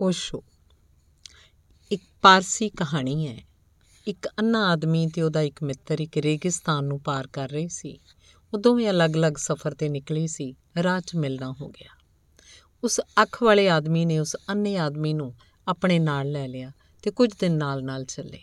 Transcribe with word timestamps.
ਓਸ਼ੋ 0.00 0.44
ਇੱਕ 1.92 2.02
ਪਾਰਸੀ 2.22 2.68
ਕਹਾਣੀ 2.68 3.28
ਹੈ। 3.28 3.42
ਇੱਕ 4.06 4.26
ਅੰਨਾ 4.26 4.68
ਆਦਮੀ 4.68 5.06
ਤੇ 5.06 5.22
ਉਹਦਾ 5.22 5.40
ਇੱਕ 5.40 5.62
ਮਿੱਤਰ 5.62 6.00
ਇੱਕ 6.00 6.16
ਰੇਗਿਸਤਾਨ 6.16 6.84
ਨੂੰ 6.84 7.00
ਪਾਰ 7.00 7.26
ਕਰ 7.26 7.48
ਰਹੇ 7.48 7.68
ਸੀ। 7.68 8.00
ਉਹ 8.54 8.58
ਦੋਵੇਂ 8.58 8.90
ਅਲੱਗ-ਅਲੱਗ 8.90 9.32
ਸਫ਼ਰ 9.36 9.74
ਤੇ 9.74 9.88
ਨਿਕਲੇ 9.88 10.26
ਸੀ। 10.26 10.54
ਰਾਹ 10.82 11.00
'ਚ 11.00 11.14
ਮਿਲਣਾ 11.14 11.54
ਹੋ 11.60 11.68
ਗਿਆ। 11.68 11.90
ਉਸ 12.84 13.00
ਅੱਖ 13.22 13.42
ਵਾਲੇ 13.42 13.70
ਆਦਮੀ 13.70 14.04
ਨੇ 14.04 14.18
ਉਸ 14.18 14.36
ਅੰਨੇ 14.48 14.76
ਆਦਮੀ 14.76 15.12
ਨੂੰ 15.12 15.34
ਆਪਣੇ 15.68 15.98
ਨਾਲ 15.98 16.30
ਲੈ 16.30 16.48
ਲਿਆ 16.48 16.72
ਤੇ 17.02 17.10
ਕੁਝ 17.10 17.30
ਦਿਨ 17.40 17.52
ਨਾਲ-ਨਾਲ 17.52 18.04
ਚੱਲੇ। 18.04 18.40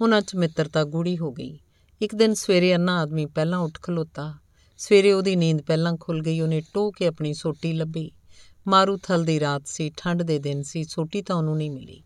ਉਹਨਾਂ 0.00 0.20
'ਚ 0.20 0.34
ਮਿੱਤਰਤਾ 0.34 0.84
ਗੂੜੀ 0.84 1.18
ਹੋ 1.18 1.32
ਗਈ। 1.32 1.58
ਇੱਕ 2.02 2.14
ਦਿਨ 2.14 2.34
ਸਵੇਰੇ 2.34 2.74
ਅੰਨਾ 2.74 3.00
ਆਦਮੀ 3.00 3.26
ਪਹਿਲਾਂ 3.26 3.58
ਉੱਠ 3.58 3.78
ਖਲੋਤਾ। 3.82 4.34
ਸਵੇਰੇ 4.78 5.12
ਉਹਦੀ 5.12 5.36
ਨੀਂਦ 5.36 5.62
ਪਹਿਲਾਂ 5.62 5.96
ਖੁੱਲ 6.00 6.22
ਗਈ। 6.22 6.40
ਉਹਨੇ 6.40 6.62
ਟੋ 6.74 6.90
ਕੇ 6.90 7.06
ਆਪਣੀ 7.06 7.34
ਸੋਟੀ 7.34 7.72
ਲੱਭੀ। 7.72 8.10
ਮਾਰੂਥਲ 8.68 9.24
ਦੀ 9.24 9.40
ਰਾਤ 9.40 9.62
ਸੀ, 9.66 9.92
ਠੰਡ 9.96 10.22
ਦੇ 10.22 10.38
ਦਿਨ 10.38 10.62
ਸੀ 10.62 10.84
ਸੋਟੀ 10.84 11.22
ਤਾਂ 11.22 11.36
ਉਹਨੂੰ 11.36 11.56
ਨਹੀਂ 11.56 11.70
ਮਿਲੀ। 11.70 12.02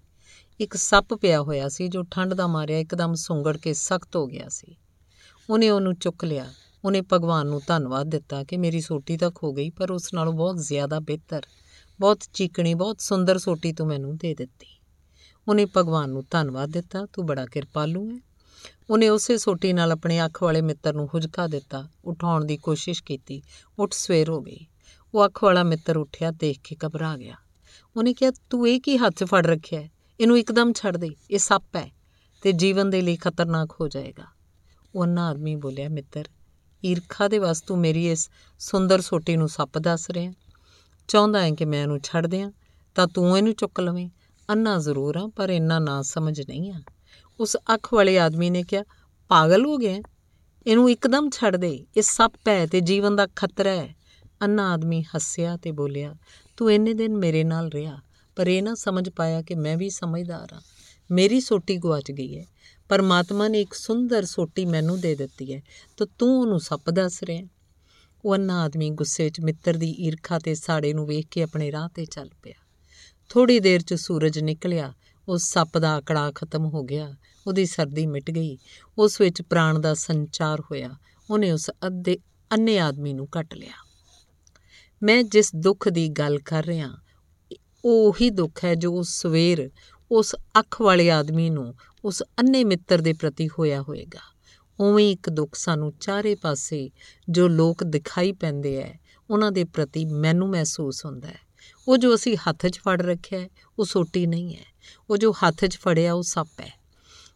ਇੱਕ 0.60 0.76
ਸੱਪ 0.76 1.14
ਪਿਆ 1.14 1.42
ਹੋਇਆ 1.42 1.68
ਸੀ 1.68 1.88
ਜੋ 1.88 2.02
ਠੰਡ 2.10 2.34
ਦਾ 2.34 2.46
ਮਾਰਿਆ, 2.46 2.78
ਇੱਕਦਮ 2.78 3.14
ਸੁੰਗੜ 3.14 3.56
ਕੇ 3.56 3.74
ਸਖਤ 3.74 4.16
ਹੋ 4.16 4.26
ਗਿਆ 4.26 4.48
ਸੀ। 4.48 4.76
ਉਹਨੇ 5.50 5.70
ਉਹਨੂੰ 5.70 5.94
ਚੁੱਕ 5.94 6.24
ਲਿਆ। 6.24 6.52
ਉਹਨੇ 6.84 7.02
ਭਗਵਾਨ 7.12 7.46
ਨੂੰ 7.46 7.60
ਧੰਨਵਾਦ 7.66 8.06
ਦਿੱਤਾ 8.06 8.44
ਕਿ 8.44 8.56
ਮੇਰੀ 8.56 8.80
ਸੋਟੀ 8.80 9.16
ਤਾਂ 9.16 9.30
ਖੋ 9.30 9.52
ਗਈ, 9.52 9.70
ਪਰ 9.70 9.90
ਉਸ 9.90 10.14
ਨਾਲੋਂ 10.14 10.32
ਬਹੁਤ 10.32 10.56
ਜ਼ਿਆਦਾ 10.56 11.00
ਬਿਹਤਰ, 11.00 11.42
ਬਹੁਤ 12.00 12.18
ਚੀਕਣੀ, 12.34 12.74
ਬਹੁਤ 12.74 13.00
ਸੁੰਦਰ 13.00 13.38
ਸੋਟੀ 13.38 13.72
ਤੂੰ 13.72 13.86
ਮੈਨੂੰ 13.86 14.16
ਦੇ 14.16 14.34
ਦਿੱਤੀ। 14.34 14.80
ਉਹਨੇ 15.48 15.66
ਭਗਵਾਨ 15.76 16.10
ਨੂੰ 16.10 16.24
ਧੰਨਵਾਦ 16.30 16.70
ਦਿੱਤਾ, 16.70 17.06
ਤੂੰ 17.06 17.26
ਬੜਾ 17.26 17.46
ਕਿਰਪਾਲੂ 17.46 18.10
ਹੈ। 18.10 18.20
ਉਹਨੇ 18.90 19.08
ਉਸੇ 19.08 19.38
ਸੋਟੀ 19.38 19.72
ਨਾਲ 19.72 19.92
ਆਪਣੇ 19.92 20.24
ਅੱਖ 20.24 20.42
ਵਾਲੇ 20.42 20.60
ਮਿੱਤਰ 20.60 20.94
ਨੂੰ 20.94 21.08
ਹੁਜਕਾ 21.14 21.46
ਦਿੱਤਾ। 21.46 21.88
ਉਠਾਉਣ 22.04 22.44
ਦੀ 22.44 22.56
ਕੋਸ਼ਿਸ਼ 22.56 23.04
ਕੀਤੀ। 23.04 23.42
ਉੱਠ 23.78 23.92
ਸਵੇਰ 23.92 24.30
ਹੋ 24.30 24.40
ਗਈ। 24.40 24.66
ਉਹ 25.14 25.24
ਅੱਖ 25.24 25.44
ਵਾਲਾ 25.44 25.62
ਮਿੱਤਰ 25.62 25.96
ਉੱਠਿਆ, 25.96 26.30
ਦੇਖ 26.30 26.60
ਕੇ 26.64 26.76
ਘਬਰਾ 26.86 27.16
ਗਿਆ। 27.16 27.34
ਉਹਨੇ 27.96 28.14
ਕਿਹਾ, 28.14 28.30
ਤੂੰ 28.50 28.68
ਇਹ 28.68 28.80
ਕੀ 28.80 28.96
ਹੱਥ 28.98 29.12
'ਚ 29.12 29.24
ਫੜ 29.24 29.46
ਰੱਖਿਆ 29.46 29.88
ਇਹਨੂੰ 30.20 30.38
ਇੱਕਦਮ 30.38 30.72
ਛੱਡ 30.72 30.96
ਦੇ, 30.96 31.10
ਇਹ 31.30 31.38
ਸੱਪ 31.38 31.76
ਹੈ 31.76 31.90
ਤੇ 32.42 32.52
ਜੀਵਨ 32.52 32.90
ਦੇ 32.90 33.02
ਲਈ 33.02 33.16
ਖਤਰਨਾਕ 33.16 33.72
ਹੋ 33.80 33.88
ਜਾਏਗਾ। 33.88 34.24
ਉਹ 34.94 35.04
ਅੰਨਾ 35.04 35.28
ਆਦਮੀ 35.28 35.56
ਬੋਲਿਆ, 35.56 35.88
ਮਿੱਤਰ, 35.88 36.28
ਈਰਖਾ 36.84 37.28
ਦੇ 37.28 37.38
ਵਸ 37.38 37.62
ਤੂੰ 37.62 37.78
ਮੇਰੀ 37.78 38.10
ਇਸ 38.10 38.30
ਸੁੰਦਰ 38.58 39.00
ਸੋਟੀ 39.00 39.36
ਨੂੰ 39.36 39.48
ਸੱਪ 39.48 39.78
ਦੱਸ 39.78 40.10
ਰਿਹਾ 40.10 40.32
ਚਾਹੁੰਦਾ 41.08 41.42
ਹੈ 41.42 41.50
ਕਿ 41.50 41.64
ਮੈਂ 41.64 41.82
ਇਹਨੂੰ 41.82 42.00
ਛੱਡ 42.02 42.26
ਦਿਆਂ, 42.26 42.50
ਤਾਂ 42.94 43.06
ਤੂੰ 43.06 43.38
ਇਹਨੂੰ 43.38 43.54
ਚੁੱਕ 43.54 43.80
ਲਵੇਂ। 43.80 44.08
ਅੰਨਾ 44.48 44.78
ਜ਼ਰੂਰ 44.78 45.16
ਆ, 45.16 45.30
ਪਰ 45.36 45.50
ਇੰਨਾ 45.50 45.78
ਨਾ 45.78 46.02
ਸਮਝ 46.02 46.40
ਨਹੀਂ 46.40 46.72
ਆ। 46.72 46.80
ਉਸ 47.40 47.56
ਅੱਖ 47.74 47.94
ਵਾਲੇ 47.94 48.18
ਆਦਮੀ 48.18 48.50
ਨੇ 48.50 48.62
ਕਿਹਾ, 48.62 48.84
ਪਾਗਲ 49.28 49.66
ਹੋ 49.66 49.76
ਗਿਆ 49.76 50.00
ਇਹਨੂੰ 50.66 50.90
ਇੱਕਦਮ 50.90 51.30
ਛੱਡ 51.30 51.56
ਦੇ, 51.56 51.86
ਇਹ 51.96 52.02
ਸੱਪ 52.02 52.48
ਹੈ 52.48 52.66
ਤੇ 52.66 52.80
ਜੀਵਨ 52.80 53.16
ਦਾ 53.16 53.26
ਖਤਰਾ 53.36 53.70
ਹੈ। 53.70 53.94
ਅੰਨਾ 54.42 54.72
ਆਦਮੀ 54.72 55.02
ਹੱਸਿਆ 55.02 55.56
ਤੇ 55.56 55.72
ਬੋਲਿਆ, 55.72 56.14
ਤੂੰ 56.56 56.72
ਇੰਨੇ 56.72 56.94
ਦਿਨ 56.94 57.16
ਮੇਰੇ 57.16 57.44
ਨਾਲ 57.44 57.68
ਰਿਹਾ, 57.68 57.98
ਪਰ 58.36 58.48
ਇਹ 58.48 58.62
ਨਾ 58.62 58.74
ਸਮਝ 58.74 59.08
ਪਾਇਆ 59.08 59.42
ਕਿ 59.42 59.54
ਮੈਂ 59.54 59.76
ਵੀ 59.76 59.90
ਸਮਝਦਾਰ 59.90 60.52
ਹਾਂ। 60.52 60.60
ਮੇਰੀ 61.10 61.40
ਸੋਟੀ 61.40 61.76
ਗਵਾਚ 61.76 62.12
ਗਈ 62.12 62.38
ਹੈ। 62.38 62.44
ਪਰਮਾਤਮਾ 62.88 63.48
ਨੇ 63.48 63.60
ਇੱਕ 63.60 63.74
ਸੁੰਦਰ 63.74 64.24
ਸੋਟੀ 64.24 64.64
ਮੈਨੂੰ 64.64 65.00
ਦੇ 65.00 65.14
ਦਿੱਤੀ 65.14 65.54
ਹੈ, 65.54 65.62
ਤਾਂ 65.96 66.06
ਤੂੰ 66.18 66.40
ਉਹਨੂੰ 66.40 66.60
ਸੱਪ 66.60 66.90
ਦੱਸ 66.90 67.22
ਰਿਹਾ 67.22 67.46
ਉਹ 68.24 68.34
ਅੰਨਾ 68.34 68.62
ਆਦਮੀ 68.62 68.90
ਗੁੱਸੇ 68.90 69.30
'ਚ 69.30 69.40
ਮਿੱਤਰ 69.40 69.76
ਦੀ 69.76 69.90
ਈਰਖਾ 69.90 70.38
ਤੇ 70.38 70.54
ਸਾੜੇ 70.54 70.92
ਨੂੰ 70.92 71.06
ਵੇਖ 71.06 71.26
ਕੇ 71.30 71.42
ਆਪਣੇ 71.42 71.72
ਰਾਹ 71.72 71.88
ਤੇ 71.88 72.04
ਚੱਲ 72.04 72.30
ਪਿਆ। 72.42 72.54
ਥੋੜੀ 73.28 73.60
ਦੇਰ 73.60 73.82
'ਚ 73.82 73.94
ਸੂਰਜ 73.94 74.38
ਨਿਕਲਿਆ, 74.38 74.94
ਉਸ 75.28 75.42
ਸੱਪ 75.42 75.78
ਦਾ 75.78 75.96
ਆਕੜਾ 75.96 76.32
ਖਤਮ 76.34 76.64
ਹੋ 76.64 76.82
ਗਿਆ, 76.82 77.16
ਉਹਦੀ 77.46 77.66
ਸਰਦੀ 77.66 78.06
ਮਿਟ 78.06 78.30
ਗਈ। 78.30 78.58
ਉਸ 78.98 79.20
ਵਿੱਚ 79.20 79.42
ਪ੍ਰਾਣ 79.42 79.78
ਦਾ 79.78 79.94
ਸੰਚਾਰ 79.94 80.60
ਹੋਇਆ, 80.60 80.90
ਉਹਨੇ 81.30 81.52
ਉਸ 81.52 81.70
ਅੱਧੇ 81.86 82.18
ਅੰਨੇ 82.52 82.78
ਆਦਮੀ 82.78 83.12
ਨੂੰ 83.12 83.26
ਕੱਟ 83.26 83.54
ਲਿਆ। 83.54 83.89
ਮੈਂ 85.02 85.22
ਜਿਸ 85.22 85.54
ਦੁੱਖ 85.56 85.88
ਦੀ 85.88 86.08
ਗੱਲ 86.08 86.38
ਕਰ 86.38 86.64
ਰਿਹਾ, 86.64 86.88
ਉਹ 87.84 88.08
ਉਹੀ 88.08 88.30
ਦੁੱਖ 88.30 88.64
ਹੈ 88.64 88.74
ਜੋ 88.74 88.92
ਉਸ 88.92 89.08
ਸਵੇਰ 89.08 89.70
ਉਸ 90.10 90.34
ਅੱਖ 90.58 90.80
ਵਾਲੇ 90.80 91.10
ਆਦਮੀ 91.10 91.50
ਨੂੰ 91.50 91.74
ਉਸ 92.04 92.22
ਅੰਨੇ 92.22 92.64
ਮਿੱਤਰ 92.64 93.00
ਦੇ 93.00 93.12
ਪ੍ਰਤੀ 93.12 93.48
ਹੋਇਆ 93.48 93.82
ਹੋਵੇਗਾ। 93.82 94.20
ਉਵੇਂ 94.80 95.12
ਇੱਕ 95.12 95.30
ਦੁੱਖ 95.30 95.54
ਸਾਨੂੰ 95.54 95.92
ਚਾਰੇ 96.00 96.34
ਪਾਸੇ 96.34 96.90
ਜੋ 97.28 97.48
ਲੋਕ 97.48 97.84
ਦਿਖਾਈ 97.84 98.32
ਪੈਂਦੇ 98.32 98.76
ਐ, 98.76 98.92
ਉਹਨਾਂ 99.30 99.52
ਦੇ 99.52 99.64
ਪ੍ਰਤੀ 99.64 100.04
ਮੈਨੂੰ 100.04 100.48
ਮਹਿਸੂਸ 100.48 101.04
ਹੁੰਦਾ 101.04 101.28
ਹੈ 101.28 101.38
ਉਹ 101.88 101.96
ਜੋ 101.96 102.14
ਅਸੀਂ 102.14 102.36
ਹੱਥ 102.36 102.66
'ਚ 102.66 102.78
ਫੜ 102.78 103.02
ਰੱਖਿਆ 103.02 103.48
ਉਹ 103.78 103.84
ਸੋਟੀ 103.84 104.26
ਨਹੀਂ 104.26 104.54
ਹੈ 104.56 104.64
ਉਹ 105.10 105.16
ਜੋ 105.16 105.32
ਹੱਥ 105.32 105.64
'ਚ 105.64 105.78
ਫੜਿਆ, 105.78 106.12
ਉਹ 106.14 106.22
ਸੱਪ 106.22 106.60
ਹੈ 106.60 106.78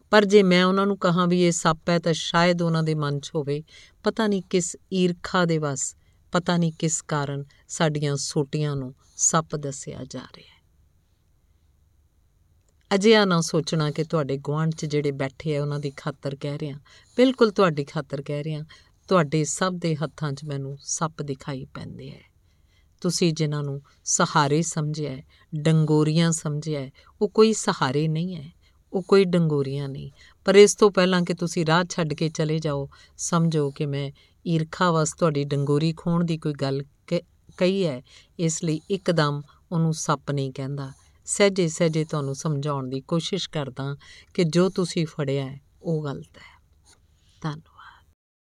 ਪਰ 0.09 0.25
ਜੇ 0.25 0.43
ਮੈਂ 0.43 0.65
ਉਹਨਾਂ 0.65 0.85
ਨੂੰ 0.85 0.97
ਕਹਾਂ 0.97 1.27
ਵੀ 1.27 1.41
ਇਹ 1.43 1.51
ਸੱਪ 1.51 1.89
ਹੈ 1.89 1.99
ਤਾਂ 1.99 2.13
ਸ਼ਾਇਦ 2.13 2.61
ਉਹਨਾਂ 2.61 2.83
ਦੇ 2.83 2.95
ਮਨ 2.95 3.19
'ਚ 3.19 3.31
ਹੋਵੇ, 3.35 3.63
ਪਤਾ 4.03 4.27
ਨਹੀਂ 4.27 4.41
ਕਿਸ 4.49 4.75
ਈਰਖਾ 4.93 5.45
ਦੇ 5.45 5.57
ਵਸ 5.57 5.95
ਪਤਾ 6.35 6.57
ਨਹੀਂ 6.57 6.71
ਕਿਸ 6.79 7.01
ਕਾਰਨ 7.01 7.43
ਸਾਡੀਆਂ 7.67 8.15
ਸੋਟੀਆਂ 8.15 8.75
ਨੂੰ 8.75 8.95
ਸੱਪ 9.17 9.55
ਦੱਸਿਆ 9.55 10.03
ਜਾ 10.03 10.19
ਰਿਹਾ 10.19 10.55
ਹੈ। 10.55 10.63
ਅਜਿਹਾ 12.95 13.25
ਨਾ 13.25 13.41
ਸੋਚਣਾ 13.41 13.91
ਕਿ 13.91 14.03
ਤੁਹਾਡੇ 14.03 14.37
ਗੁਆਂਢ 14.37 14.71
'ਚ 14.71 14.85
ਜਿਹੜੇ 14.85 15.11
ਬੈਠੇ 15.11 15.57
ਆ, 15.57 15.61
ਉਹਨਾਂ 15.61 15.79
ਦੀ 15.79 15.91
ਖਾਤਰ 15.97 16.35
ਕਹਿ 16.35 16.59
ਰਿਹਾ। 16.59 16.79
ਬਿਲਕੁਲ 17.17 17.51
ਤੁਹਾਡੀ 17.51 17.83
ਖਾਤਰ 17.83 18.21
ਕਹਿ 18.21 18.43
ਰਿਹਾ। 18.43 18.63
ਤੁਹਾਡੇ 19.07 19.43
ਸਭ 19.43 19.73
ਦੇ 19.73 19.95
ਹੱਥਾਂ 19.95 20.31
'ਚ 20.31 20.45
ਮੈਨੂੰ 20.45 20.77
ਸੱਪ 20.81 21.21
ਦਿਖਾਈ 21.21 21.65
ਪੈਂਦੇ 21.65 22.09
ਐ 22.09 22.21
ਤੁਸੀਂ 23.01 23.33
ਜਿਨ੍ਹਾਂ 23.33 23.63
ਨੂੰ 23.63 23.81
ਸਹਾਰੇ 24.05 24.61
ਸਮਝਿਆ 24.61 25.17
ਡੰਗੋਰੀਆਂ 25.55 26.31
ਸਮਝਿਆ 26.31 26.89
ਉਹ 27.21 27.29
ਕੋਈ 27.29 27.53
ਸਹਾਰੇ 27.53 28.07
ਨਹੀਂ 28.07 28.35
ਹੈ, 28.35 28.51
ਉਹ 28.93 29.03
ਕੋਈ 29.03 29.25
ਡੰਗੋਰੀਆਂ 29.25 29.89
ਨਹੀਂ। 29.89 30.11
ਪਰ 30.45 30.55
ਇਸ 30.55 30.75
ਤੋਂ 30.75 30.91
ਪਹਿਲਾਂ 30.91 31.21
ਕਿ 31.21 31.33
ਤੁਸੀਂ 31.33 31.65
ਰਾਹ 31.65 31.85
ਛੱਡ 31.89 32.13
ਕੇ 32.13 32.29
ਚਲੇ 32.29 32.59
ਜਾਓ, 32.59 32.89
ਸਮਝੋ 33.17 33.71
ਕਿ 33.71 33.85
ਮੈਂ 33.85 34.11
ਈਰਖਾ 34.47 34.91
ਵਸ 34.91 35.13
ਤੁਹਾਡੀ 35.13 35.43
ਡੰਗੋਰੀ 35.43 35.93
ਖੋਣ 35.93 36.23
ਦੀ 36.23 36.37
ਕੋਈ 36.37 36.53
ਗੱਲ 36.53 36.83
ਕਹੀ 37.57 37.85
ਹੈ, 37.85 38.03
ਇਸ 38.39 38.63
ਲਈ 38.63 38.81
ਇੱਕਦਮ 38.89 39.41
ਉਹਨੂੰ 39.71 39.93
ਸੱਪ 39.93 40.31
ਨਹੀਂ 40.31 40.51
ਕਹਿੰਦਾ। 40.51 40.91
ਸਹਜੇ 41.25 41.67
ਸਹਜੇ 41.67 42.05
ਤੁਹਾਨੂੰ 42.05 42.35
ਸਮਝਾਉਣ 42.35 42.89
ਦੀ 42.89 43.01
ਕੋਸ਼ਿਸ਼ 43.01 43.49
ਕਰਦਾ 43.49 43.95
ਕਿ 44.33 44.43
ਜੋ 44.43 44.69
ਤੁਸੀਂ 44.69 45.05
ਫੜਿਆ 45.05 45.45
ਹੈ, 45.45 45.61
ਉਹ 45.83 46.03
ਗਲਤ 46.03 46.37
ਹੈ। 46.37 46.61
ਧੰਨਵਾਦ। 47.41 47.74